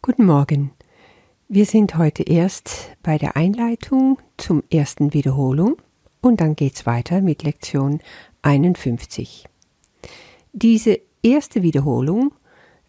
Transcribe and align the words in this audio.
Guten 0.00 0.26
Morgen. 0.26 0.70
Wir 1.48 1.66
sind 1.66 1.96
heute 1.98 2.22
erst 2.22 2.96
bei 3.02 3.18
der 3.18 3.36
Einleitung 3.36 4.18
zum 4.36 4.62
ersten 4.70 5.12
Wiederholung 5.12 5.76
und 6.20 6.40
dann 6.40 6.54
geht's 6.54 6.86
weiter 6.86 7.20
mit 7.20 7.42
Lektion 7.42 8.00
51. 8.42 9.46
Diese 10.52 11.00
erste 11.22 11.62
Wiederholung 11.62 12.32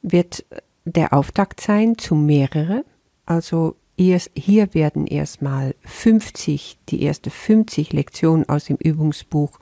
wird 0.04 0.46
der 0.86 1.12
Auftakt 1.12 1.62
sein 1.62 1.98
zu 1.98 2.14
mehrere, 2.14 2.86
also 3.26 3.76
hier 3.98 4.73
werden 4.73 5.07
erstmal 5.07 5.76
50, 5.82 6.78
die 6.89 7.02
erste 7.02 7.32
50 7.32 7.91
Lektionen 7.91 8.48
aus 8.48 8.66
dem 8.66 8.78
Übungsbuch 8.78 9.60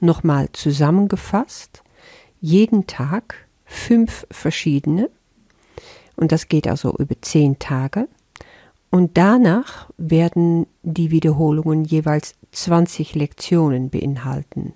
nochmal 0.00 0.50
zusammengefasst. 0.52 1.84
Jeden 2.40 2.86
Tag 2.86 3.46
fünf 3.64 4.26
verschiedene. 4.32 5.10
Und 6.18 6.32
das 6.32 6.48
geht 6.48 6.66
also 6.66 6.96
über 6.98 7.14
zehn 7.22 7.60
Tage. 7.60 8.08
Und 8.90 9.16
danach 9.16 9.88
werden 9.98 10.66
die 10.82 11.12
Wiederholungen 11.12 11.84
jeweils 11.84 12.34
20 12.50 13.14
Lektionen 13.14 13.88
beinhalten. 13.88 14.72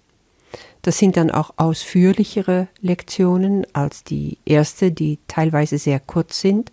Das 0.83 0.99
sind 0.99 1.17
dann 1.17 1.33
auch 1.33 1.55
ausführlichere 1.57 2.69
Lektionen 2.81 3.67
als 3.73 4.05
die 4.05 4.39
erste, 4.45 4.93
die 4.93 5.19
teilweise 5.27 5.79
sehr 5.79 5.99
kurz 5.99 6.41
sind. 6.41 6.71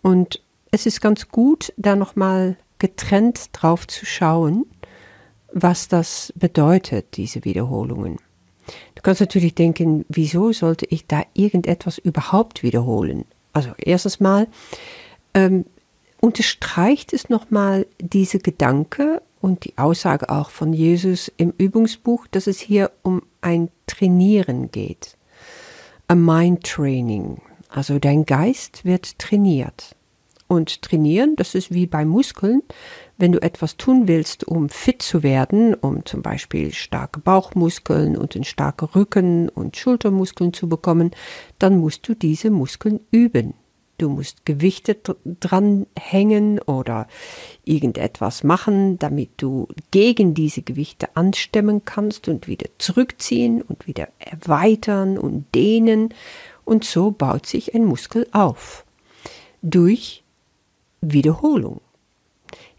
Und 0.00 0.40
es 0.70 0.86
ist 0.86 1.00
ganz 1.00 1.28
gut, 1.28 1.72
da 1.76 1.96
nochmal 1.96 2.56
getrennt 2.78 3.48
drauf 3.52 3.88
zu 3.88 4.06
schauen, 4.06 4.64
was 5.52 5.88
das 5.88 6.32
bedeutet, 6.36 7.16
diese 7.16 7.44
Wiederholungen. 7.44 8.18
Du 8.94 9.02
kannst 9.02 9.20
natürlich 9.20 9.56
denken, 9.56 10.04
wieso 10.08 10.52
sollte 10.52 10.86
ich 10.86 11.08
da 11.08 11.24
irgendetwas 11.34 11.98
überhaupt 11.98 12.62
wiederholen? 12.62 13.24
Also 13.56 13.70
erstes 13.78 14.20
Mal 14.20 14.48
ähm, 15.32 15.64
unterstreicht 16.20 17.14
es 17.14 17.30
nochmal 17.30 17.86
diese 17.98 18.38
Gedanke 18.38 19.22
und 19.40 19.64
die 19.64 19.78
Aussage 19.78 20.28
auch 20.28 20.50
von 20.50 20.74
Jesus 20.74 21.32
im 21.38 21.54
Übungsbuch, 21.56 22.26
dass 22.30 22.48
es 22.48 22.60
hier 22.60 22.92
um 23.00 23.22
ein 23.40 23.70
Trainieren 23.86 24.70
geht. 24.70 25.16
A 26.06 26.14
Mind 26.14 26.64
Training. 26.64 27.40
Also 27.70 27.98
dein 27.98 28.26
Geist 28.26 28.84
wird 28.84 29.18
trainiert. 29.18 29.96
Und 30.48 30.82
trainieren, 30.82 31.34
das 31.36 31.54
ist 31.54 31.72
wie 31.72 31.86
bei 31.86 32.04
Muskeln. 32.04 32.62
Wenn 33.18 33.32
du 33.32 33.40
etwas 33.40 33.78
tun 33.78 34.08
willst, 34.08 34.46
um 34.46 34.68
fit 34.68 35.00
zu 35.00 35.22
werden, 35.22 35.74
um 35.74 36.04
zum 36.04 36.20
Beispiel 36.20 36.72
starke 36.72 37.18
Bauchmuskeln 37.18 38.16
und 38.16 38.34
einen 38.34 38.44
starken 38.44 38.86
Rücken 38.86 39.48
und 39.48 39.76
Schultermuskeln 39.76 40.52
zu 40.52 40.68
bekommen, 40.68 41.12
dann 41.58 41.78
musst 41.78 42.06
du 42.08 42.14
diese 42.14 42.50
Muskeln 42.50 43.00
üben. 43.10 43.54
Du 43.98 44.10
musst 44.10 44.44
Gewichte 44.44 44.98
dran 45.40 45.86
hängen 45.98 46.60
oder 46.60 47.08
irgendetwas 47.64 48.44
machen, 48.44 48.98
damit 48.98 49.30
du 49.38 49.68
gegen 49.90 50.34
diese 50.34 50.60
Gewichte 50.60 51.16
anstemmen 51.16 51.86
kannst 51.86 52.28
und 52.28 52.46
wieder 52.46 52.68
zurückziehen 52.76 53.62
und 53.62 53.86
wieder 53.86 54.08
erweitern 54.18 55.16
und 55.16 55.46
dehnen. 55.54 56.10
Und 56.66 56.84
so 56.84 57.10
baut 57.10 57.46
sich 57.46 57.74
ein 57.74 57.86
Muskel 57.86 58.26
auf. 58.32 58.84
Durch 59.62 60.22
Wiederholung. 61.00 61.80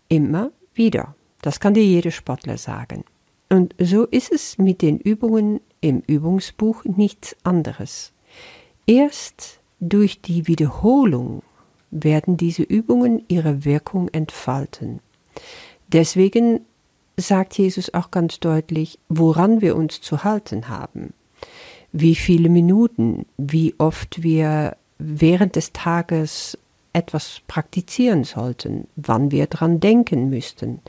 Immer 0.10 0.52
wieder. 0.74 1.16
Das 1.42 1.60
kann 1.60 1.74
dir 1.74 1.84
jeder 1.84 2.12
Sportler 2.12 2.58
sagen. 2.58 3.04
Und 3.50 3.76
so 3.80 4.06
ist 4.06 4.32
es 4.32 4.58
mit 4.58 4.82
den 4.82 5.00
Übungen 5.00 5.62
im 5.82 6.02
Übungsbuch 6.06 6.84
nichts 6.86 7.36
anderes. 7.44 8.12
Erst 8.86 9.60
durch 9.80 10.22
die 10.22 10.48
Wiederholung 10.48 11.44
werden 11.92 12.38
diese 12.38 12.64
Übungen 12.64 13.24
ihre 13.28 13.64
Wirkung 13.64 14.10
entfalten. 14.10 15.00
Deswegen 15.88 16.62
sagt 17.16 17.58
Jesus 17.58 17.94
auch 17.94 18.12
ganz 18.12 18.40
deutlich, 18.40 19.00
woran 19.10 19.62
wir 19.62 19.76
uns 19.76 20.02
zu 20.02 20.24
halten 20.24 20.68
haben, 20.68 21.14
wie 21.92 22.16
viele 22.16 22.50
Minuten, 22.50 23.26
wie 23.38 23.76
oft 23.78 24.22
wir 24.22 24.78
während 25.00 25.56
des 25.56 25.74
Tages 25.74 26.58
etwas 26.98 27.42
praktizieren 27.48 28.24
sollten, 28.24 28.88
wann 28.96 29.30
wir 29.30 29.46
dran 29.46 29.80
denken 29.80 30.30
müssten, 30.30 30.82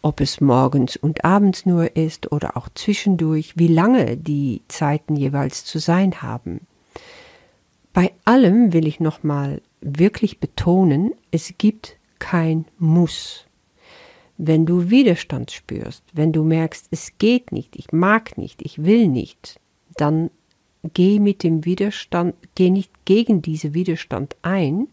ob 0.00 0.20
es 0.20 0.40
morgens 0.40 0.96
und 0.96 1.24
abends 1.24 1.66
nur 1.66 1.96
ist 1.96 2.30
oder 2.30 2.56
auch 2.56 2.68
zwischendurch, 2.74 3.54
wie 3.56 3.66
lange 3.66 4.16
die 4.16 4.62
Zeiten 4.68 5.16
jeweils 5.16 5.64
zu 5.64 5.80
sein 5.80 6.22
haben. 6.22 6.60
Bei 7.92 8.12
allem 8.24 8.72
will 8.72 8.86
ich 8.86 9.00
nochmal 9.00 9.60
wirklich 9.80 10.38
betonen, 10.38 11.14
es 11.32 11.54
gibt 11.58 11.96
kein 12.20 12.66
Muss. 12.78 13.46
Wenn 14.36 14.66
du 14.66 14.90
Widerstand 14.90 15.50
spürst, 15.50 16.04
wenn 16.12 16.32
du 16.32 16.44
merkst, 16.44 16.88
es 16.90 17.18
geht 17.18 17.50
nicht, 17.50 17.76
ich 17.76 17.92
mag 17.92 18.38
nicht, 18.38 18.62
ich 18.62 18.84
will 18.84 19.08
nicht, 19.08 19.58
dann 19.96 20.30
geh 20.92 21.18
mit 21.18 21.42
dem 21.42 21.64
Widerstand, 21.64 22.34
geh 22.54 22.70
nicht 22.70 22.92
gegen 23.04 23.42
diesen 23.42 23.74
Widerstand 23.74 24.36
ein, 24.42 24.88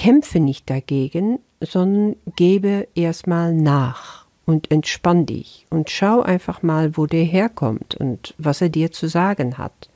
kämpfe 0.00 0.40
nicht 0.40 0.70
dagegen, 0.70 1.40
sondern 1.60 2.16
gebe 2.34 2.88
erstmal 2.94 3.52
nach 3.52 4.24
und 4.46 4.70
entspann 4.70 5.26
dich 5.26 5.66
und 5.68 5.90
schau 5.90 6.22
einfach 6.22 6.62
mal, 6.62 6.96
wo 6.96 7.04
der 7.04 7.24
herkommt 7.24 7.96
und 7.96 8.34
was 8.38 8.62
er 8.62 8.70
dir 8.70 8.92
zu 8.92 9.08
sagen 9.08 9.58
hat. 9.58 9.90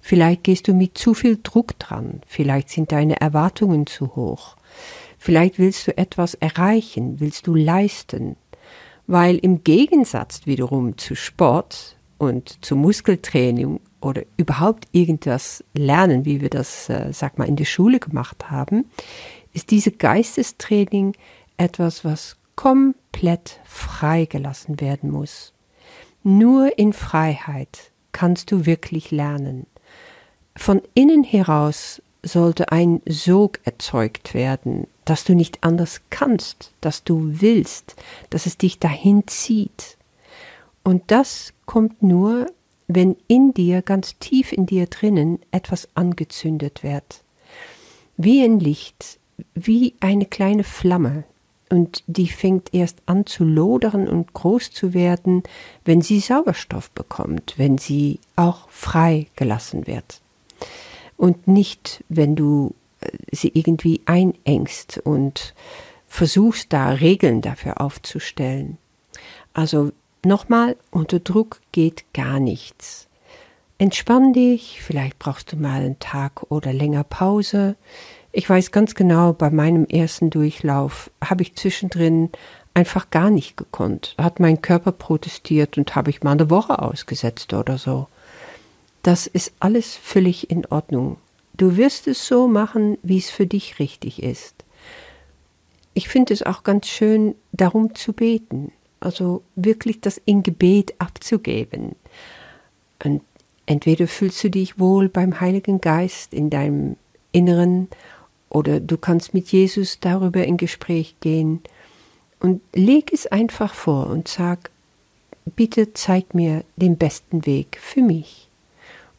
Vielleicht 0.00 0.44
gehst 0.44 0.68
du 0.68 0.72
mit 0.72 0.96
zu 0.96 1.12
viel 1.12 1.38
Druck 1.42 1.78
dran, 1.78 2.22
vielleicht 2.26 2.70
sind 2.70 2.92
deine 2.92 3.20
Erwartungen 3.20 3.86
zu 3.86 4.16
hoch, 4.16 4.56
vielleicht 5.18 5.58
willst 5.58 5.86
du 5.86 5.98
etwas 5.98 6.32
erreichen, 6.32 7.20
willst 7.20 7.46
du 7.46 7.54
leisten, 7.54 8.36
weil 9.06 9.36
im 9.36 9.64
Gegensatz 9.64 10.46
wiederum 10.46 10.96
zu 10.96 11.14
Sport 11.14 11.98
und 12.16 12.64
zu 12.64 12.74
Muskeltraining 12.74 13.80
oder 14.00 14.22
überhaupt 14.36 14.88
irgendwas 14.92 15.62
lernen, 15.74 16.24
wie 16.24 16.40
wir 16.40 16.50
das, 16.50 16.88
äh, 16.88 17.12
sag 17.12 17.38
mal, 17.38 17.48
in 17.48 17.56
der 17.56 17.64
Schule 17.64 18.00
gemacht 18.00 18.50
haben, 18.50 18.86
ist 19.52 19.70
diese 19.70 19.92
Geistestraining 19.92 21.14
etwas, 21.56 22.04
was 22.04 22.36
komplett 22.56 23.60
freigelassen 23.64 24.80
werden 24.80 25.10
muss. 25.10 25.52
Nur 26.22 26.78
in 26.78 26.92
Freiheit 26.92 27.90
kannst 28.12 28.50
du 28.52 28.66
wirklich 28.66 29.10
lernen. 29.10 29.66
Von 30.56 30.82
innen 30.94 31.24
heraus 31.24 32.02
sollte 32.22 32.70
ein 32.70 33.00
Sog 33.06 33.60
erzeugt 33.64 34.34
werden, 34.34 34.86
dass 35.04 35.24
du 35.24 35.34
nicht 35.34 35.64
anders 35.64 36.02
kannst, 36.10 36.72
dass 36.80 37.02
du 37.02 37.40
willst, 37.40 37.96
dass 38.30 38.46
es 38.46 38.58
dich 38.58 38.78
dahin 38.78 39.26
zieht. 39.26 39.96
Und 40.84 41.10
das 41.10 41.52
kommt 41.66 42.02
nur, 42.02 42.46
wenn 42.86 43.16
in 43.26 43.54
dir, 43.54 43.82
ganz 43.82 44.18
tief 44.18 44.52
in 44.52 44.66
dir 44.66 44.86
drinnen, 44.86 45.40
etwas 45.50 45.88
angezündet 45.94 46.82
wird. 46.82 47.24
Wie 48.16 48.42
ein 48.44 48.60
Licht, 48.60 49.18
wie 49.54 49.94
eine 50.00 50.26
kleine 50.26 50.64
Flamme. 50.64 51.24
Und 51.70 52.04
die 52.06 52.28
fängt 52.28 52.74
erst 52.74 52.98
an 53.06 53.24
zu 53.24 53.44
lodern 53.44 54.06
und 54.06 54.34
groß 54.34 54.72
zu 54.72 54.92
werden, 54.92 55.42
wenn 55.84 56.02
sie 56.02 56.20
Sauerstoff 56.20 56.90
bekommt, 56.90 57.54
wenn 57.56 57.78
sie 57.78 58.20
auch 58.36 58.68
frei 58.68 59.26
gelassen 59.36 59.86
wird. 59.86 60.20
Und 61.16 61.48
nicht, 61.48 62.04
wenn 62.10 62.36
du 62.36 62.74
äh, 63.00 63.08
sie 63.30 63.52
irgendwie 63.54 64.02
einengst 64.04 64.98
und 64.98 65.54
versuchst 66.06 66.72
da 66.74 66.90
Regeln 66.90 67.40
dafür 67.40 67.80
aufzustellen. 67.80 68.76
Also 69.54 69.92
Nochmal, 70.24 70.76
unter 70.92 71.18
Druck 71.18 71.60
geht 71.72 72.04
gar 72.14 72.38
nichts. 72.38 73.08
Entspann 73.78 74.32
dich, 74.32 74.80
vielleicht 74.80 75.18
brauchst 75.18 75.50
du 75.50 75.56
mal 75.56 75.80
einen 75.80 75.98
Tag 75.98 76.44
oder 76.48 76.72
länger 76.72 77.02
Pause. 77.02 77.74
Ich 78.32 78.48
weiß 78.48 78.70
ganz 78.70 78.94
genau, 78.94 79.34
bei 79.34 79.50
meinem 79.50 79.84
ersten 79.84 80.30
Durchlauf 80.30 81.10
habe 81.22 81.42
ich 81.42 81.54
zwischendrin 81.54 82.30
einfach 82.72 83.10
gar 83.10 83.28
nicht 83.28 83.58
gekonnt. 83.58 84.14
Hat 84.16 84.40
mein 84.40 84.62
Körper 84.62 84.92
protestiert 84.92 85.76
und 85.76 85.94
habe 85.94 86.08
ich 86.08 86.22
mal 86.22 86.32
eine 86.32 86.48
Woche 86.48 86.80
ausgesetzt 86.80 87.52
oder 87.52 87.76
so. 87.76 88.08
Das 89.02 89.26
ist 89.26 89.52
alles 89.60 89.96
völlig 89.96 90.50
in 90.50 90.64
Ordnung. 90.66 91.18
Du 91.54 91.76
wirst 91.76 92.08
es 92.08 92.26
so 92.26 92.48
machen, 92.48 92.96
wie 93.02 93.18
es 93.18 93.28
für 93.28 93.46
dich 93.46 93.78
richtig 93.78 94.22
ist. 94.22 94.54
Ich 95.92 96.08
finde 96.08 96.32
es 96.32 96.42
auch 96.42 96.62
ganz 96.62 96.86
schön, 96.86 97.34
darum 97.52 97.94
zu 97.94 98.14
beten. 98.14 98.72
Also 99.00 99.42
wirklich 99.56 100.00
das 100.00 100.18
in 100.24 100.42
Gebet 100.42 100.94
abzugeben. 100.98 101.96
Und 103.04 103.20
entweder 103.66 104.06
fühlst 104.06 104.42
du 104.42 104.48
dich 104.48 104.78
wohl 104.78 105.10
beim 105.10 105.40
Heiligen 105.40 105.82
Geist 105.82 106.32
in 106.32 106.48
deinem 106.48 106.96
Inneren 107.32 107.88
oder 108.52 108.80
du 108.80 108.98
kannst 108.98 109.32
mit 109.32 109.50
Jesus 109.50 109.98
darüber 109.98 110.44
in 110.44 110.58
Gespräch 110.58 111.16
gehen 111.20 111.60
und 112.38 112.60
leg 112.74 113.10
es 113.12 113.26
einfach 113.26 113.72
vor 113.72 114.08
und 114.08 114.28
sag, 114.28 114.70
bitte 115.56 115.94
zeig 115.94 116.34
mir 116.34 116.62
den 116.76 116.98
besten 116.98 117.46
Weg 117.46 117.78
für 117.80 118.02
mich. 118.02 118.48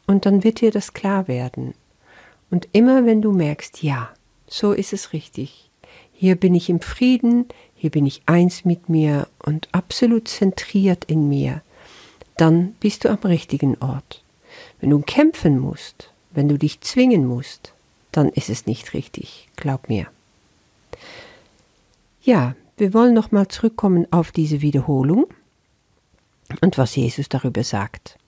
Und 0.06 0.24
dann 0.24 0.44
wird 0.44 0.60
dir 0.60 0.70
das 0.70 0.92
klar 0.92 1.26
werden. 1.26 1.74
Und 2.50 2.68
immer 2.72 3.06
wenn 3.06 3.22
du 3.22 3.32
merkst, 3.32 3.82
ja, 3.82 4.10
so 4.46 4.72
ist 4.72 4.92
es 4.92 5.12
richtig, 5.12 5.68
hier 6.12 6.36
bin 6.36 6.54
ich 6.54 6.70
im 6.70 6.80
Frieden, 6.80 7.46
hier 7.74 7.90
bin 7.90 8.06
ich 8.06 8.22
eins 8.26 8.64
mit 8.64 8.88
mir 8.88 9.26
und 9.44 9.68
absolut 9.72 10.28
zentriert 10.28 11.04
in 11.06 11.28
mir, 11.28 11.62
dann 12.36 12.74
bist 12.78 13.04
du 13.04 13.10
am 13.10 13.18
richtigen 13.24 13.76
Ort. 13.78 14.22
Wenn 14.80 14.90
du 14.90 15.00
kämpfen 15.00 15.58
musst, 15.58 16.10
wenn 16.30 16.48
du 16.48 16.56
dich 16.56 16.80
zwingen 16.82 17.26
musst, 17.26 17.73
dann 18.16 18.28
ist 18.28 18.50
es 18.50 18.66
nicht 18.66 18.94
richtig, 18.94 19.48
glaub 19.56 19.88
mir. 19.88 20.06
Ja, 22.22 22.54
wir 22.76 22.94
wollen 22.94 23.14
nochmal 23.14 23.48
zurückkommen 23.48 24.06
auf 24.10 24.32
diese 24.32 24.60
Wiederholung 24.60 25.26
und 26.60 26.78
was 26.78 26.96
Jesus 26.96 27.28
darüber 27.28 27.62
sagt. 27.62 28.18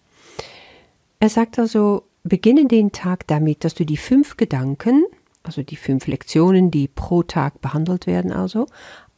Er 1.18 1.30
sagt 1.30 1.58
also, 1.58 2.04
beginne 2.22 2.66
den 2.66 2.92
Tag 2.92 3.26
damit, 3.26 3.64
dass 3.64 3.74
du 3.74 3.84
die 3.84 3.96
fünf 3.96 4.36
Gedanken, 4.36 5.04
also 5.42 5.62
die 5.62 5.76
fünf 5.76 6.06
Lektionen, 6.06 6.70
die 6.70 6.88
pro 6.88 7.22
Tag 7.22 7.60
behandelt 7.60 8.06
werden, 8.06 8.32
also 8.32 8.66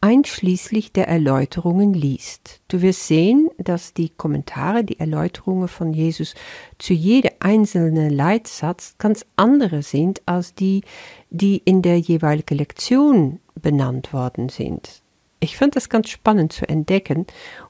einschließlich 0.00 0.92
der 0.92 1.08
Erläuterungen 1.08 1.92
liest. 1.92 2.60
Du 2.68 2.82
wirst 2.82 3.06
sehen, 3.06 3.50
dass 3.58 3.94
die 3.94 4.10
Kommentare, 4.10 4.84
die 4.84 5.00
Erläuterungen 5.00 5.68
von 5.68 5.92
Jesus 5.92 6.34
zu 6.78 6.94
jeder 6.94 7.30
einzelnen 7.40 8.10
Leitsatz 8.10 8.94
ganz 8.98 9.26
andere 9.36 9.82
sind 9.82 10.22
als 10.26 10.54
die, 10.54 10.82
die 11.30 11.60
in 11.64 11.82
der 11.82 11.98
jeweiligen 11.98 12.58
Lektion 12.58 13.40
benannt 13.56 14.12
worden 14.12 14.48
sind. 14.48 15.02
Ich 15.40 15.56
fand 15.56 15.76
das 15.76 15.88
ganz 15.88 16.08
spannend 16.08 16.52
zu 16.52 16.68
entdecken 16.68 17.26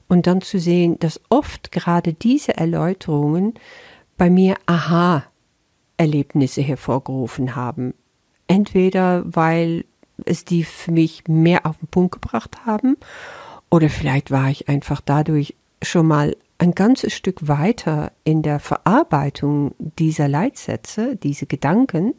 und 0.07 0.27
dann 0.27 0.41
zu 0.41 0.59
sehen, 0.59 0.97
dass 0.99 1.21
oft 1.29 1.71
gerade 1.71 2.13
diese 2.13 2.57
Erläuterungen 2.57 3.53
bei 4.17 4.29
mir 4.29 4.55
Aha-Erlebnisse 4.65 6.61
hervorgerufen 6.61 7.55
haben. 7.55 7.93
Entweder 8.47 9.23
weil 9.25 9.85
es 10.25 10.45
die 10.45 10.63
für 10.63 10.91
mich 10.91 11.23
mehr 11.27 11.65
auf 11.65 11.77
den 11.77 11.87
Punkt 11.87 12.13
gebracht 12.13 12.65
haben 12.65 12.97
oder 13.69 13.89
vielleicht 13.89 14.31
war 14.31 14.49
ich 14.49 14.67
einfach 14.69 15.01
dadurch 15.01 15.55
schon 15.81 16.07
mal 16.07 16.35
ein 16.57 16.73
ganzes 16.73 17.13
Stück 17.13 17.47
weiter 17.47 18.11
in 18.23 18.41
der 18.41 18.59
Verarbeitung 18.59 19.73
dieser 19.77 20.27
Leitsätze, 20.27 21.15
diese 21.15 21.45
Gedanken 21.45 22.15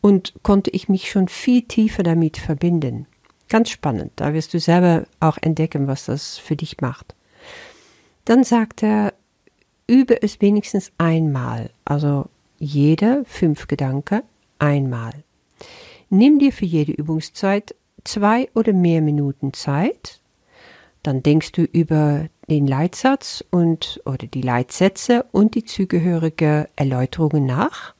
und 0.00 0.34
konnte 0.42 0.70
ich 0.70 0.88
mich 0.88 1.10
schon 1.10 1.28
viel 1.28 1.62
tiefer 1.62 2.02
damit 2.02 2.36
verbinden. 2.36 3.06
Ganz 3.48 3.70
spannend, 3.70 4.12
da 4.16 4.34
wirst 4.34 4.54
du 4.54 4.60
selber 4.60 5.06
auch 5.20 5.38
entdecken, 5.40 5.86
was 5.86 6.06
das 6.06 6.38
für 6.38 6.56
dich 6.56 6.80
macht. 6.80 7.14
Dann 8.24 8.44
sagt 8.44 8.82
er, 8.82 9.14
übe 9.86 10.22
es 10.22 10.40
wenigstens 10.40 10.92
einmal, 10.98 11.70
also 11.84 12.26
jeder 12.58 13.24
fünf 13.24 13.68
Gedanken 13.68 14.22
einmal. 14.58 15.12
Nimm 16.10 16.38
dir 16.38 16.52
für 16.52 16.64
jede 16.64 16.92
Übungszeit 16.92 17.74
zwei 18.04 18.48
oder 18.54 18.72
mehr 18.72 19.00
Minuten 19.02 19.52
Zeit, 19.52 20.20
dann 21.02 21.22
denkst 21.22 21.52
du 21.52 21.62
über 21.62 22.26
den 22.48 22.66
Leitsatz 22.66 23.44
und 23.50 24.00
oder 24.04 24.26
die 24.26 24.42
Leitsätze 24.42 25.24
und 25.32 25.54
die 25.54 25.64
zugehörige 25.64 26.68
Erläuterungen 26.76 27.46
nach 27.46 27.94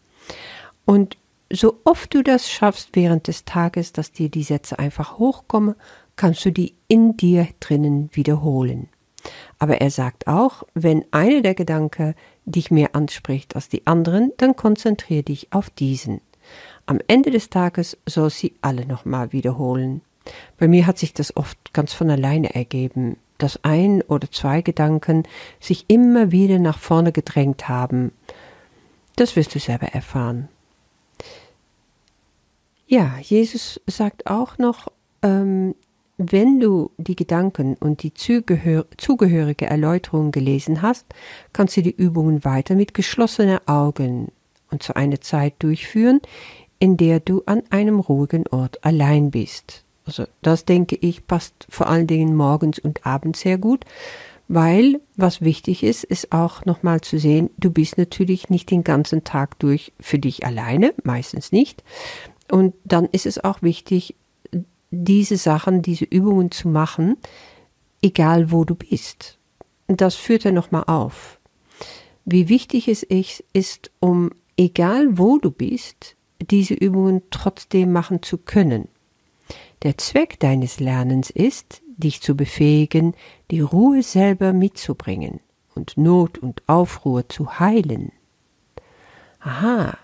und 0.85 1.17
so 1.51 1.79
oft 1.85 2.13
du 2.15 2.23
das 2.23 2.51
schaffst 2.51 2.91
während 2.95 3.29
des 3.29 3.45
Tages, 3.45 3.93
dass 3.93 4.13
dir 4.13 4.29
die 4.29 4.43
Sätze 4.43 4.79
einfach 4.79 5.19
hochkommen, 5.19 5.77
kannst 6.17 6.45
du 6.45 6.51
die 6.51 6.75
in 6.89 7.17
dir 7.17 7.47
drinnen 7.61 8.11
wiederholen. 8.13 8.89
Aber 9.59 9.81
er 9.81 9.91
sagt 9.91 10.27
auch, 10.27 10.65
wenn 10.75 11.05
eine 11.11 11.43
der 11.43 11.55
Gedanken 11.55 12.15
dich 12.45 12.71
mehr 12.71 12.95
anspricht 12.95 13.55
als 13.55 13.69
die 13.69 13.87
anderen, 13.87 14.33
dann 14.39 14.57
konzentriere 14.57 15.25
dich 15.25 15.53
auf 15.53 15.71
diesen. 15.71 16.21
Am 16.87 17.01
Ende 17.09 17.31
des 17.33 17.51
Tages 17.51 17.99
soll 18.07 18.31
sie 18.31 18.55
alle 18.63 18.87
nochmal 18.87 19.33
wiederholen. 19.33 20.03
Bei 20.59 20.69
mir 20.69 20.87
hat 20.87 20.99
sich 20.99 21.13
das 21.13 21.37
oft 21.37 21.73
ganz 21.73 21.93
von 21.93 22.11
alleine 22.11 22.55
ergeben, 22.55 23.17
dass 23.39 23.63
ein 23.65 24.03
oder 24.03 24.31
zwei 24.31 24.63
Gedanken 24.63 25.25
sich 25.61 25.85
immer 25.89 26.31
wieder 26.31 26.59
nach 26.59 26.79
vorne 26.79 27.13
gedrängt 27.13 27.69
haben. 27.69 28.13
Das 29.17 29.37
wirst 29.37 29.55
du 29.55 29.59
selber 29.59 29.87
erfahren. 29.89 30.49
Ja, 32.87 33.19
Jesus 33.21 33.81
sagt 33.87 34.29
auch 34.29 34.59
noch, 34.59 34.93
ähm, 35.23 35.75
wenn 36.19 36.61
du 36.61 36.93
die 36.97 37.17
Gedanken 37.17 37.75
und 37.75 38.03
die 38.03 38.15
zugehör 38.15 38.87
zugehörige 38.97 39.67
Erläuterung 39.67 40.31
gelesen 40.31 40.83
hast, 40.83 41.07
kannst 41.53 41.77
du 41.77 41.83
die 41.83 41.95
Übungen 41.95 42.45
weiter 42.45 42.75
mit 42.75 42.95
geschlossenen 42.95 43.59
Augen 43.67 44.33
und 44.71 44.83
zu 44.83 44.97
einer 44.97 45.21
Zeit 45.21 45.55
durchführen, 45.59 46.21
in 46.79 46.97
der 46.97 47.21
du 47.21 47.43
an 47.47 47.63
einem 47.71 48.01
ruhigen 48.01 48.47
Ort 48.49 48.85
allein 48.85 49.31
bist. 49.31 49.85
Also 50.05 50.25
das 50.43 50.65
denke 50.65 50.97
ich 50.97 51.27
passt 51.27 51.67
vor 51.69 51.89
allen 51.89 52.07
Dingen 52.07 52.37
morgens 52.37 52.79
und 52.79 53.07
abends 53.07 53.41
sehr 53.41 53.59
gut, 53.59 53.85
weil 54.49 55.01
was 55.17 55.41
wichtig 55.41 55.83
ist, 55.83 56.05
ist 56.05 56.33
auch 56.33 56.65
nochmal 56.65 57.01
zu 57.01 57.19
sehen, 57.19 57.51
du 57.57 57.71
bist 57.71 57.99
natürlich 57.99 58.49
nicht 58.49 58.71
den 58.71 58.85
ganzen 58.85 59.25
Tag 59.25 59.59
durch 59.59 59.93
für 59.99 60.19
dich 60.19 60.47
alleine, 60.47 60.95
meistens 61.03 61.51
nicht, 61.51 61.83
und 62.51 62.75
dann 62.85 63.07
ist 63.07 63.27
es 63.27 63.43
auch 63.43 63.63
wichtig, 63.63 64.15
diese 64.91 65.37
Sachen, 65.37 65.83
diese 65.83 66.05
Übungen 66.05 66.51
zu 66.51 66.69
machen, 66.69 67.17
egal 68.03 68.53
wo 68.53 68.65
du 68.65 68.75
bist. 68.75 69.39
Das 69.89 70.15
führt 70.15 70.45
er 70.45 70.53
nochmal 70.53 70.85
auf. 70.87 71.39
Wie 72.25 72.49
wichtig 72.49 72.89
es 72.89 73.03
ist, 73.03 73.91
um 74.01 74.31
egal 74.57 75.19
wo 75.19 75.39
du 75.39 75.51
bist, 75.51 76.17
diese 76.41 76.75
Übungen 76.75 77.23
trotzdem 77.31 77.93
machen 77.93 78.23
zu 78.23 78.39
können. 78.39 78.89
Der 79.83 79.99
Zweck 79.99 80.41
deines 80.41 80.81
Lernens 80.81 81.31
ist, 81.31 81.83
dich 81.97 82.21
zu 82.21 82.37
befähigen, 82.37 83.15
die 83.51 83.61
Ruhe 83.61 84.03
selber 84.03 84.53
mitzubringen 84.53 85.41
und 85.75 85.97
Not 85.97 86.39
und 86.39 86.63
Aufruhr 86.67 87.29
zu 87.29 87.59
heilen. 87.59 88.13
Aha, 89.41 89.97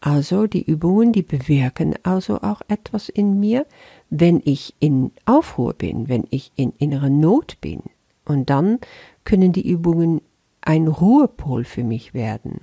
also 0.00 0.46
die 0.46 0.62
Übungen, 0.62 1.12
die 1.12 1.22
bewirken 1.22 1.94
also 2.02 2.40
auch 2.42 2.62
etwas 2.68 3.08
in 3.08 3.40
mir, 3.40 3.66
wenn 4.08 4.40
ich 4.44 4.74
in 4.78 5.10
Aufruhr 5.24 5.74
bin, 5.74 6.08
wenn 6.08 6.24
ich 6.30 6.52
in 6.56 6.72
innerer 6.78 7.10
Not 7.10 7.60
bin. 7.60 7.82
Und 8.24 8.50
dann 8.50 8.78
können 9.24 9.52
die 9.52 9.68
Übungen 9.68 10.20
ein 10.60 10.88
Ruhepol 10.88 11.64
für 11.64 11.84
mich 11.84 12.14
werden. 12.14 12.60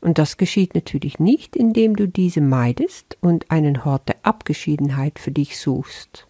Und 0.00 0.18
das 0.18 0.36
geschieht 0.36 0.74
natürlich 0.74 1.18
nicht, 1.18 1.56
indem 1.56 1.96
du 1.96 2.06
diese 2.08 2.40
meidest 2.40 3.16
und 3.20 3.50
einen 3.50 3.84
Hort 3.84 4.08
der 4.08 4.16
Abgeschiedenheit 4.22 5.18
für 5.18 5.30
dich 5.30 5.58
suchst. 5.58 6.26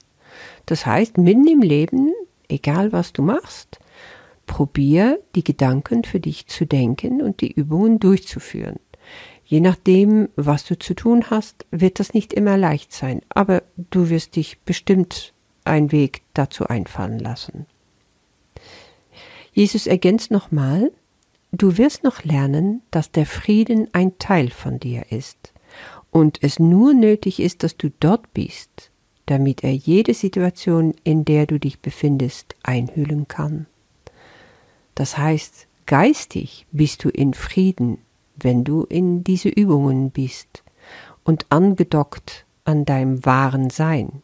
Das 0.67 0.87
heißt, 0.87 1.19
mitten 1.19 1.47
im 1.47 1.61
Leben, 1.61 2.13
egal 2.49 2.93
was 2.93 3.13
du 3.13 3.23
machst, 3.23 3.79
probier 4.47 5.21
die 5.35 5.45
Gedanken 5.45 6.05
für 6.05 6.21
dich 6.21 6.47
zu 6.47 6.67
denken 6.67 7.21
und 7.21 7.41
die 7.41 7.53
Übungen 7.53 7.99
durchzuführen. 7.99 8.79
Je 9.45 9.61
nachdem, 9.61 10.29
was 10.35 10.65
du 10.65 10.79
zu 10.79 10.95
tun 10.95 11.31
hast, 11.31 11.67
wird 11.71 12.01
das 12.01 12.15
nicht 12.15 12.33
immer 12.33 12.57
leicht 12.57 12.93
sein, 12.93 13.21
aber 13.29 13.63
du 13.77 14.11
wirst 14.11 14.35
dich 14.37 14.59
bestimmt 14.61 15.33
einen 15.65 15.93
Weg 15.93 16.23
dazu 16.35 16.67
einfallen 16.67 17.19
lassen. 17.19 17.67
Jesus 19.53 19.87
ergänzt 19.87 20.31
nochmal, 20.31 20.93
du 21.63 21.79
wirst 21.79 22.05
noch 22.05 22.25
lernen, 22.25 22.83
dass 22.91 23.11
der 23.11 23.27
Frieden 23.27 23.89
ein 23.93 24.19
Teil 24.19 24.51
von 24.51 24.79
dir 24.79 25.05
ist 25.11 25.53
und 26.11 26.43
es 26.43 26.59
nur 26.59 26.95
nötig 26.95 27.41
ist, 27.41 27.63
dass 27.63 27.77
du 27.77 27.91
dort 28.01 28.33
bist, 28.33 28.91
damit 29.27 29.65
er 29.65 29.73
jede 29.73 30.15
Situation, 30.15 30.95
in 31.05 31.25
der 31.25 31.47
du 31.47 31.59
dich 31.59 31.81
befindest, 31.81 32.55
einhüllen 32.63 33.29
kann. 33.29 33.67
Das 34.95 35.19
heißt, 35.19 35.67
geistig 35.87 36.67
bist 36.73 37.05
du 37.05 37.11
in 37.11 37.35
Frieden 37.35 37.99
wenn 38.37 38.65
du 38.65 38.85
in 38.85 39.25
diese 39.25 39.49
Übungen 39.49 40.11
bist 40.11 40.63
und 41.25 41.47
angedockt 41.51 42.45
an 42.65 42.85
deinem 42.85 43.25
wahren 43.25 43.71
Sein. 43.71 44.23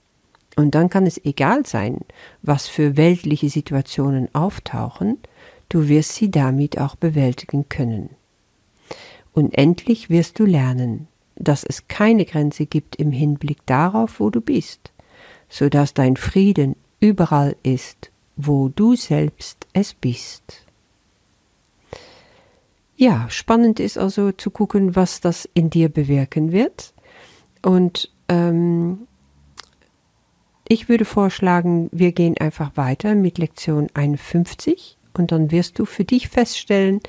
Und 0.57 0.75
dann 0.75 0.91
kann 0.91 1.07
es 1.07 1.25
egal 1.25 1.65
sein, 1.65 2.01
was 2.43 2.69
für 2.69 2.97
weltliche 2.97 3.49
Situationen 3.49 4.29
auftauchen, 4.35 5.19
du 5.73 5.89
wirst 5.89 6.15
sie 6.17 6.31
damit 6.31 6.79
auch 6.79 6.97
bewältigen 6.97 7.69
können. 7.69 8.11
Und 9.33 9.57
endlich 9.57 10.11
wirst 10.11 10.39
du 10.39 10.45
lernen, 10.45 11.09
dass 11.37 11.65
es 11.65 11.89
keine 11.89 12.27
Grenze 12.27 12.67
gibt 12.67 12.97
im 12.97 13.11
Hinblick 13.11 13.65
darauf, 13.65 14.21
wo 14.21 14.29
du 14.29 14.43
bist, 14.43 14.93
so 15.49 15.71
dass 15.71 15.95
dein 15.95 16.17
Frieden 16.17 16.77
überall 17.01 17.57
ist, 17.63 18.11
wo 18.37 18.69
du 18.69 18.97
selbst 18.97 19.67
es 19.73 19.95
bist. 19.95 20.67
Ja, 22.97 23.29
spannend 23.31 23.81
ist 23.81 23.97
also 23.97 24.31
zu 24.33 24.51
gucken, 24.51 24.95
was 24.95 25.23
das 25.23 25.49
in 25.55 25.71
dir 25.71 25.89
bewirken 25.89 26.53
wird. 26.53 26.93
Und 27.63 28.13
ähm, 28.29 29.09
ich 30.69 30.91
würde 30.91 31.07
vorschlagen, 31.07 31.89
wir 31.93 32.13
gehen 32.13 32.37
einfach 32.37 32.77
weiter 32.77 33.15
mit 33.15 33.39
Lektion 33.39 33.89
51 33.95 34.99
und 35.15 35.33
dann 35.33 35.51
wirst 35.51 35.79
du 35.79 35.85
für 35.85 36.05
dich 36.05 36.29
feststellen, 36.29 37.01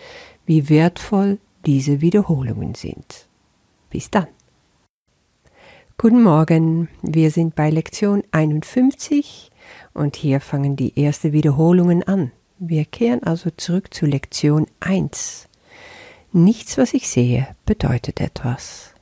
wie 0.45 0.69
wertvoll 0.69 1.39
diese 1.65 2.01
Wiederholungen 2.01 2.75
sind. 2.75 3.27
Bis 3.89 4.09
dann. 4.09 4.27
Guten 5.97 6.23
Morgen, 6.23 6.89
wir 7.01 7.31
sind 7.31 7.55
bei 7.55 7.69
Lektion 7.69 8.23
51 8.31 9.51
und 9.93 10.15
hier 10.15 10.41
fangen 10.41 10.75
die 10.75 11.01
ersten 11.01 11.31
Wiederholungen 11.31 12.03
an. 12.03 12.31
Wir 12.59 12.85
kehren 12.85 13.23
also 13.23 13.51
zurück 13.51 13.93
zu 13.93 14.05
Lektion 14.05 14.67
1. 14.79 15.47
Nichts, 16.31 16.77
was 16.77 16.93
ich 16.93 17.07
sehe, 17.07 17.47
bedeutet 17.65 18.19
etwas. 18.19 18.93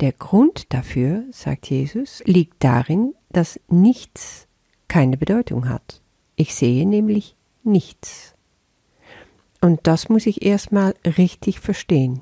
Der 0.00 0.12
Grund 0.12 0.74
dafür, 0.74 1.24
sagt 1.30 1.70
Jesus, 1.70 2.22
liegt 2.26 2.62
darin, 2.62 3.14
dass 3.30 3.60
nichts 3.68 4.46
keine 4.88 5.16
Bedeutung 5.16 5.68
hat. 5.68 6.02
Ich 6.36 6.54
sehe 6.54 6.86
nämlich 6.86 7.34
nichts. 7.64 8.34
Und 9.60 9.86
das 9.86 10.08
muss 10.08 10.26
ich 10.26 10.42
erstmal 10.42 10.94
richtig 11.04 11.60
verstehen. 11.60 12.20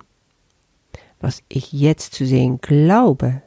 Was 1.21 1.43
ich 1.49 1.73
jetzt 1.73 2.15
zu 2.15 2.25
sehen 2.25 2.61
glaube, 2.61 3.43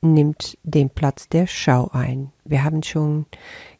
nimmt 0.00 0.58
den 0.62 0.90
Platz 0.90 1.28
der 1.28 1.46
Schau 1.46 1.90
ein. 1.92 2.32
Wir 2.44 2.64
haben 2.64 2.82
schon 2.82 3.26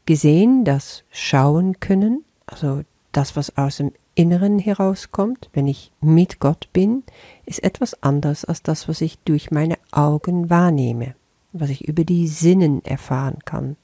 gesehen, 0.04 0.64
dass 0.64 1.04
Schauen 1.10 1.78
können, 1.80 2.24
also 2.46 2.82
das, 3.12 3.36
was 3.36 3.56
aus 3.56 3.76
dem 3.76 3.92
Inneren 4.14 4.58
herauskommt, 4.58 5.48
wenn 5.52 5.66
ich 5.66 5.90
mit 6.00 6.38
Gott 6.38 6.68
bin, 6.72 7.02
ist 7.46 7.62
etwas 7.62 8.02
anderes 8.02 8.44
als 8.44 8.62
das, 8.62 8.88
was 8.88 9.00
ich 9.00 9.18
durch 9.20 9.50
meine 9.50 9.76
Augen 9.90 10.50
wahrnehme, 10.50 11.14
was 11.52 11.70
ich 11.70 11.88
über 11.88 12.04
die 12.04 12.28
Sinnen 12.28 12.84
erfahren 12.84 13.38
kann. 13.44 13.76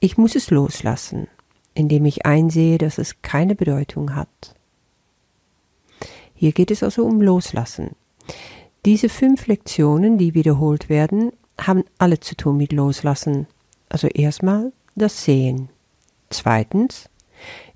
Ich 0.00 0.18
muss 0.18 0.34
es 0.34 0.50
loslassen, 0.50 1.28
indem 1.78 2.06
ich 2.06 2.26
einsehe, 2.26 2.76
dass 2.76 2.98
es 2.98 3.22
keine 3.22 3.54
Bedeutung 3.54 4.16
hat. 4.16 4.56
Hier 6.34 6.50
geht 6.50 6.72
es 6.72 6.82
also 6.82 7.04
um 7.04 7.22
Loslassen. 7.22 7.90
Diese 8.84 9.08
fünf 9.08 9.46
Lektionen, 9.46 10.18
die 10.18 10.34
wiederholt 10.34 10.88
werden, 10.88 11.30
haben 11.60 11.84
alle 11.98 12.18
zu 12.18 12.36
tun 12.36 12.56
mit 12.56 12.72
Loslassen. 12.72 13.46
Also 13.88 14.08
erstmal 14.08 14.72
das 14.96 15.24
Sehen. 15.24 15.68
Zweitens, 16.30 17.08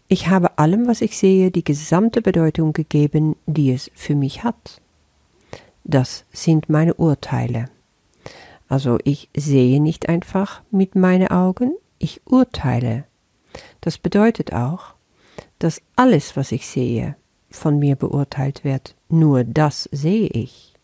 ich 0.08 0.26
habe 0.26 0.58
allem, 0.58 0.88
was 0.88 1.00
ich 1.00 1.16
sehe, 1.16 1.52
die 1.52 1.64
gesamte 1.64 2.22
Bedeutung 2.22 2.72
gegeben, 2.72 3.36
die 3.46 3.70
es 3.70 3.88
für 3.94 4.16
mich 4.16 4.42
hat. 4.42 4.80
Das 5.84 6.24
sind 6.32 6.68
meine 6.68 6.94
Urteile. 6.94 7.66
Also 8.68 8.98
ich 9.04 9.28
sehe 9.36 9.80
nicht 9.80 10.08
einfach 10.08 10.62
mit 10.72 10.96
meinen 10.96 11.28
Augen, 11.28 11.72
ich 11.98 12.20
urteile. 12.26 13.04
Das 13.80 13.98
bedeutet 13.98 14.52
auch, 14.52 14.94
dass 15.58 15.80
alles, 15.96 16.36
was 16.36 16.52
ich 16.52 16.66
sehe, 16.66 17.16
von 17.50 17.78
mir 17.78 17.96
beurteilt 17.96 18.64
wird. 18.64 18.94
Nur 19.08 19.44
das 19.44 19.88
sehe 19.92 20.28
ich. 20.28 20.74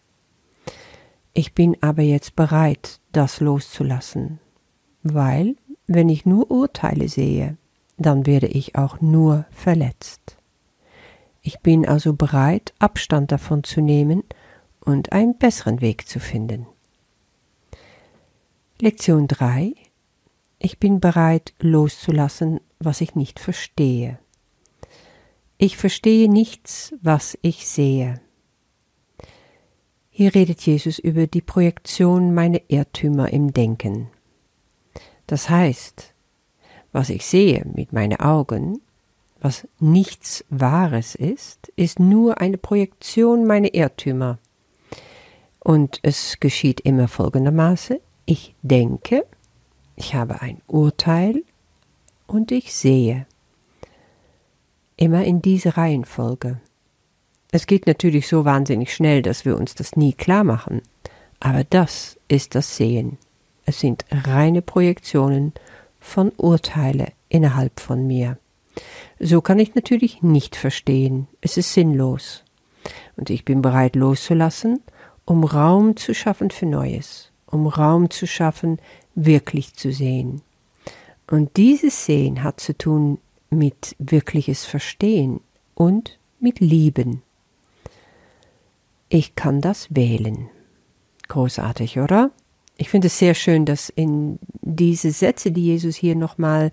Ich 1.32 1.54
bin 1.54 1.76
aber 1.80 2.02
jetzt 2.02 2.36
bereit, 2.36 3.00
das 3.12 3.40
loszulassen, 3.40 4.40
weil, 5.02 5.56
wenn 5.86 6.08
ich 6.08 6.26
nur 6.26 6.50
Urteile 6.50 7.08
sehe, 7.08 7.56
dann 7.96 8.26
werde 8.26 8.46
ich 8.46 8.76
auch 8.76 9.00
nur 9.00 9.46
verletzt. 9.50 10.36
Ich 11.42 11.60
bin 11.60 11.86
also 11.86 12.12
bereit, 12.12 12.74
Abstand 12.78 13.32
davon 13.32 13.64
zu 13.64 13.80
nehmen 13.80 14.22
und 14.80 15.12
einen 15.12 15.38
besseren 15.38 15.80
Weg 15.80 16.08
zu 16.08 16.20
finden. 16.20 16.66
Lektion 18.80 19.26
3 19.26 19.74
Ich 20.58 20.78
bin 20.78 21.00
bereit 21.00 21.54
loszulassen, 21.60 22.60
was 22.80 23.00
ich 23.00 23.14
nicht 23.14 23.38
verstehe. 23.38 24.18
Ich 25.56 25.76
verstehe 25.76 26.30
nichts, 26.30 26.94
was 27.00 27.38
ich 27.42 27.66
sehe. 27.68 28.20
Hier 30.10 30.34
redet 30.34 30.60
Jesus 30.62 30.98
über 30.98 31.28
die 31.28 31.42
Projektion 31.42 32.34
meiner 32.34 32.60
Irrtümer 32.66 33.32
im 33.32 33.52
Denken. 33.52 34.08
Das 35.28 35.48
heißt, 35.48 36.12
was 36.92 37.10
ich 37.10 37.24
sehe 37.24 37.64
mit 37.74 37.92
meinen 37.92 38.18
Augen, 38.18 38.80
was 39.40 39.68
nichts 39.78 40.44
Wahres 40.48 41.14
ist, 41.14 41.72
ist 41.76 42.00
nur 42.00 42.40
eine 42.40 42.58
Projektion 42.58 43.46
meiner 43.46 43.72
Irrtümer. 43.74 44.38
Und 45.60 46.00
es 46.02 46.40
geschieht 46.40 46.80
immer 46.80 47.06
folgendermaßen, 47.06 47.98
ich 48.26 48.54
denke, 48.62 49.24
ich 49.98 50.14
habe 50.14 50.42
ein 50.42 50.58
Urteil 50.68 51.42
und 52.28 52.52
ich 52.52 52.72
sehe. 52.72 53.26
Immer 54.96 55.24
in 55.24 55.42
dieser 55.42 55.76
Reihenfolge. 55.76 56.60
Es 57.50 57.66
geht 57.66 57.86
natürlich 57.86 58.28
so 58.28 58.44
wahnsinnig 58.44 58.94
schnell, 58.94 59.22
dass 59.22 59.44
wir 59.44 59.56
uns 59.56 59.74
das 59.74 59.96
nie 59.96 60.12
klar 60.12 60.44
machen. 60.44 60.82
Aber 61.40 61.64
das 61.64 62.16
ist 62.28 62.54
das 62.54 62.76
Sehen. 62.76 63.18
Es 63.64 63.80
sind 63.80 64.04
reine 64.10 64.62
Projektionen 64.62 65.52
von 65.98 66.30
Urteile 66.36 67.08
innerhalb 67.28 67.80
von 67.80 68.06
mir. 68.06 68.38
So 69.18 69.40
kann 69.40 69.58
ich 69.58 69.74
natürlich 69.74 70.22
nicht 70.22 70.54
verstehen. 70.54 71.26
Es 71.40 71.56
ist 71.56 71.74
sinnlos. 71.74 72.44
Und 73.16 73.30
ich 73.30 73.44
bin 73.44 73.62
bereit 73.62 73.96
loszulassen, 73.96 74.80
um 75.24 75.42
Raum 75.42 75.96
zu 75.96 76.14
schaffen 76.14 76.50
für 76.50 76.66
Neues, 76.66 77.32
um 77.50 77.66
Raum 77.66 78.10
zu 78.10 78.26
schaffen, 78.26 78.78
wirklich 79.14 79.74
zu 79.74 79.92
sehen. 79.92 80.42
Und 81.30 81.56
dieses 81.56 82.06
Sehen 82.06 82.42
hat 82.42 82.60
zu 82.60 82.76
tun 82.76 83.18
mit 83.50 83.96
wirkliches 83.98 84.64
Verstehen 84.64 85.40
und 85.74 86.18
mit 86.40 86.60
Lieben. 86.60 87.22
Ich 89.08 89.34
kann 89.34 89.60
das 89.60 89.94
wählen. 89.94 90.48
Großartig, 91.28 91.98
oder? 91.98 92.30
Ich 92.76 92.90
finde 92.90 93.08
es 93.08 93.18
sehr 93.18 93.34
schön, 93.34 93.64
dass 93.64 93.88
in 93.88 94.38
diese 94.62 95.10
Sätze, 95.10 95.50
die 95.50 95.64
Jesus 95.64 95.96
hier 95.96 96.14
nochmal 96.14 96.70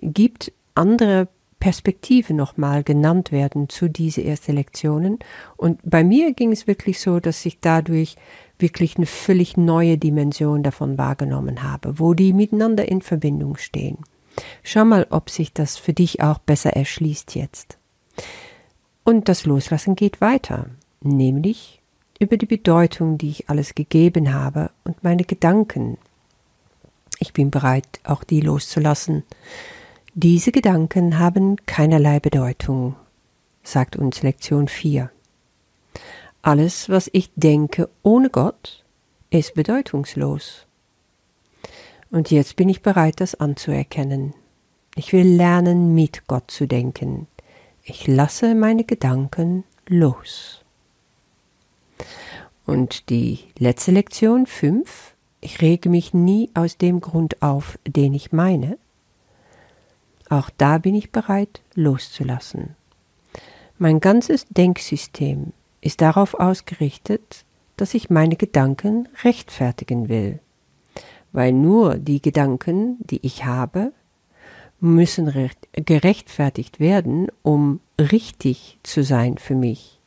gibt, 0.00 0.52
andere 0.74 1.28
Perspektiven 1.62 2.34
nochmal 2.34 2.82
genannt 2.82 3.30
werden 3.30 3.68
zu 3.68 3.88
diese 3.88 4.24
ersten 4.24 4.56
Lektionen. 4.56 5.20
Und 5.56 5.78
bei 5.84 6.02
mir 6.02 6.32
ging 6.32 6.50
es 6.50 6.66
wirklich 6.66 6.98
so, 7.00 7.20
dass 7.20 7.46
ich 7.46 7.60
dadurch 7.60 8.16
wirklich 8.58 8.96
eine 8.96 9.06
völlig 9.06 9.56
neue 9.56 9.96
Dimension 9.96 10.64
davon 10.64 10.98
wahrgenommen 10.98 11.62
habe, 11.62 12.00
wo 12.00 12.14
die 12.14 12.32
miteinander 12.32 12.88
in 12.88 13.00
Verbindung 13.00 13.56
stehen. 13.56 13.98
Schau 14.64 14.84
mal, 14.84 15.06
ob 15.10 15.30
sich 15.30 15.52
das 15.52 15.76
für 15.76 15.92
dich 15.92 16.20
auch 16.20 16.38
besser 16.38 16.70
erschließt 16.70 17.36
jetzt. 17.36 17.78
Und 19.04 19.28
das 19.28 19.46
Loslassen 19.46 19.94
geht 19.94 20.20
weiter 20.20 20.66
nämlich 21.04 21.80
über 22.18 22.36
die 22.36 22.46
Bedeutung, 22.46 23.18
die 23.18 23.30
ich 23.30 23.50
alles 23.50 23.74
gegeben 23.74 24.32
habe 24.32 24.70
und 24.84 25.02
meine 25.02 25.24
Gedanken. 25.24 25.98
Ich 27.18 27.32
bin 27.32 27.50
bereit, 27.50 28.00
auch 28.04 28.24
die 28.24 28.40
loszulassen. 28.40 29.24
Diese 30.14 30.52
Gedanken 30.52 31.18
haben 31.18 31.56
keinerlei 31.64 32.20
Bedeutung, 32.20 32.96
sagt 33.62 33.96
uns 33.96 34.22
Lektion 34.22 34.68
4. 34.68 35.10
Alles, 36.42 36.90
was 36.90 37.08
ich 37.14 37.30
denke 37.34 37.88
ohne 38.02 38.28
Gott, 38.28 38.84
ist 39.30 39.54
bedeutungslos. 39.54 40.66
Und 42.10 42.30
jetzt 42.30 42.56
bin 42.56 42.68
ich 42.68 42.82
bereit, 42.82 43.22
das 43.22 43.36
anzuerkennen. 43.36 44.34
Ich 44.96 45.14
will 45.14 45.26
lernen, 45.26 45.94
mit 45.94 46.26
Gott 46.26 46.50
zu 46.50 46.66
denken. 46.66 47.26
Ich 47.82 48.06
lasse 48.06 48.54
meine 48.54 48.84
Gedanken 48.84 49.64
los. 49.88 50.62
Und 52.66 53.08
die 53.08 53.38
letzte 53.56 53.92
Lektion 53.92 54.44
5. 54.44 55.14
Ich 55.40 55.62
rege 55.62 55.88
mich 55.88 56.12
nie 56.12 56.50
aus 56.52 56.76
dem 56.76 57.00
Grund 57.00 57.40
auf, 57.40 57.78
den 57.86 58.12
ich 58.12 58.30
meine. 58.30 58.76
Auch 60.32 60.48
da 60.48 60.78
bin 60.78 60.94
ich 60.94 61.12
bereit 61.12 61.60
loszulassen. 61.74 62.74
Mein 63.76 64.00
ganzes 64.00 64.46
Denksystem 64.48 65.52
ist 65.82 66.00
darauf 66.00 66.32
ausgerichtet, 66.32 67.44
dass 67.76 67.92
ich 67.92 68.08
meine 68.08 68.36
Gedanken 68.36 69.10
rechtfertigen 69.24 70.08
will, 70.08 70.40
weil 71.32 71.52
nur 71.52 71.96
die 71.96 72.22
Gedanken, 72.22 72.96
die 73.00 73.20
ich 73.20 73.44
habe, 73.44 73.92
müssen 74.80 75.30
gerechtfertigt 75.72 76.80
werden, 76.80 77.28
um 77.42 77.80
richtig 77.98 78.78
zu 78.82 79.04
sein 79.04 79.36
für 79.36 79.54
mich. 79.54 80.00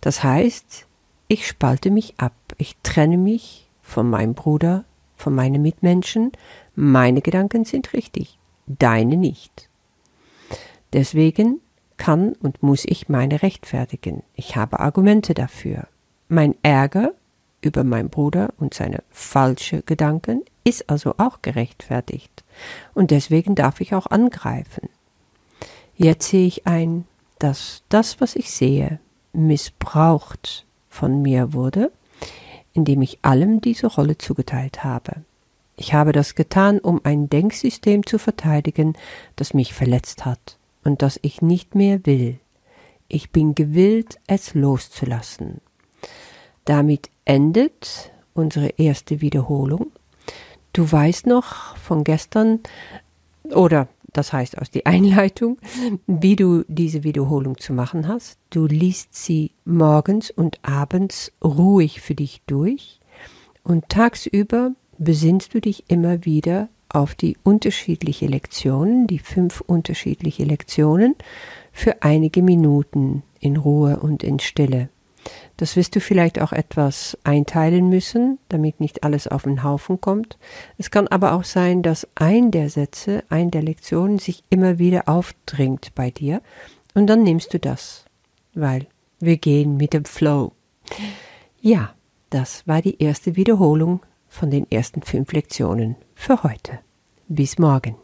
Das 0.00 0.24
heißt, 0.24 0.86
ich 1.28 1.46
spalte 1.46 1.90
mich 1.90 2.14
ab, 2.16 2.32
ich 2.56 2.78
trenne 2.82 3.18
mich 3.18 3.68
von 3.82 4.08
meinem 4.08 4.32
Bruder, 4.32 4.86
von 5.16 5.34
meinen 5.34 5.60
Mitmenschen, 5.60 6.32
meine 6.74 7.20
Gedanken 7.20 7.66
sind 7.66 7.92
richtig, 7.92 8.38
deine 8.66 9.18
nicht. 9.18 9.65
Deswegen 10.92 11.60
kann 11.96 12.32
und 12.34 12.62
muss 12.62 12.84
ich 12.84 13.08
meine 13.08 13.42
rechtfertigen. 13.42 14.22
Ich 14.34 14.56
habe 14.56 14.80
Argumente 14.80 15.34
dafür. 15.34 15.88
Mein 16.28 16.54
Ärger 16.62 17.12
über 17.60 17.84
meinen 17.84 18.10
Bruder 18.10 18.52
und 18.58 18.74
seine 18.74 19.02
falsche 19.10 19.82
Gedanken 19.82 20.42
ist 20.64 20.90
also 20.90 21.14
auch 21.18 21.42
gerechtfertigt. 21.42 22.44
Und 22.94 23.10
deswegen 23.10 23.54
darf 23.54 23.80
ich 23.80 23.94
auch 23.94 24.06
angreifen. 24.06 24.88
Jetzt 25.96 26.28
sehe 26.28 26.46
ich 26.46 26.66
ein, 26.66 27.06
dass 27.38 27.82
das, 27.88 28.20
was 28.20 28.36
ich 28.36 28.50
sehe, 28.50 29.00
missbraucht 29.32 30.66
von 30.88 31.22
mir 31.22 31.52
wurde, 31.52 31.92
indem 32.72 33.02
ich 33.02 33.18
allem 33.22 33.60
diese 33.60 33.86
Rolle 33.86 34.18
zugeteilt 34.18 34.84
habe. 34.84 35.22
Ich 35.76 35.92
habe 35.92 36.12
das 36.12 36.34
getan, 36.34 36.78
um 36.78 37.00
ein 37.04 37.28
Denksystem 37.28 38.06
zu 38.06 38.18
verteidigen, 38.18 38.94
das 39.36 39.54
mich 39.54 39.74
verletzt 39.74 40.24
hat 40.24 40.55
und 40.86 41.02
das 41.02 41.18
ich 41.22 41.42
nicht 41.42 41.74
mehr 41.74 42.06
will. 42.06 42.38
Ich 43.08 43.30
bin 43.30 43.54
gewillt, 43.54 44.18
es 44.26 44.54
loszulassen. 44.54 45.60
Damit 46.64 47.10
endet 47.24 48.12
unsere 48.34 48.68
erste 48.78 49.20
Wiederholung. 49.20 49.92
Du 50.72 50.90
weißt 50.90 51.26
noch 51.26 51.76
von 51.76 52.04
gestern, 52.04 52.60
oder 53.44 53.88
das 54.12 54.32
heißt 54.32 54.58
aus 54.58 54.70
der 54.70 54.86
Einleitung, 54.86 55.58
wie 56.06 56.36
du 56.36 56.64
diese 56.68 57.02
Wiederholung 57.04 57.58
zu 57.58 57.72
machen 57.72 58.08
hast. 58.08 58.38
Du 58.50 58.66
liest 58.66 59.14
sie 59.14 59.52
morgens 59.64 60.30
und 60.30 60.58
abends 60.62 61.32
ruhig 61.42 62.00
für 62.00 62.14
dich 62.14 62.42
durch 62.46 63.00
und 63.62 63.88
tagsüber 63.88 64.72
besinnst 64.98 65.52
du 65.52 65.60
dich 65.60 65.84
immer 65.88 66.24
wieder 66.24 66.68
auf 66.88 67.14
die 67.14 67.36
unterschiedlichen 67.42 68.28
Lektionen, 68.28 69.06
die 69.06 69.18
fünf 69.18 69.60
unterschiedliche 69.60 70.44
Lektionen, 70.44 71.14
für 71.72 72.02
einige 72.02 72.42
Minuten 72.42 73.22
in 73.38 73.56
Ruhe 73.56 74.00
und 74.00 74.22
in 74.22 74.38
Stille. 74.38 74.88
Das 75.56 75.76
wirst 75.76 75.96
du 75.96 76.00
vielleicht 76.00 76.40
auch 76.40 76.52
etwas 76.52 77.18
einteilen 77.24 77.88
müssen, 77.88 78.38
damit 78.48 78.80
nicht 78.80 79.04
alles 79.04 79.26
auf 79.26 79.42
den 79.42 79.62
Haufen 79.62 80.00
kommt. 80.00 80.38
Es 80.78 80.90
kann 80.90 81.08
aber 81.08 81.32
auch 81.32 81.44
sein, 81.44 81.82
dass 81.82 82.06
ein 82.14 82.50
der 82.50 82.70
Sätze, 82.70 83.24
ein 83.28 83.50
der 83.50 83.62
Lektionen 83.62 84.18
sich 84.18 84.42
immer 84.50 84.78
wieder 84.78 85.08
aufdringt 85.08 85.92
bei 85.94 86.10
dir 86.10 86.42
und 86.94 87.08
dann 87.08 87.22
nimmst 87.22 87.52
du 87.52 87.58
das, 87.58 88.04
weil 88.54 88.86
wir 89.18 89.36
gehen 89.36 89.76
mit 89.76 89.92
dem 89.92 90.04
Flow. 90.04 90.52
Ja, 91.60 91.94
das 92.30 92.66
war 92.66 92.82
die 92.82 93.02
erste 93.02 93.36
Wiederholung 93.36 94.00
von 94.28 94.50
den 94.50 94.70
ersten 94.70 95.02
fünf 95.02 95.32
Lektionen 95.32 95.96
für 96.16 96.42
heute. 96.42 96.80
Bis 97.28 97.58
morgen. 97.58 97.94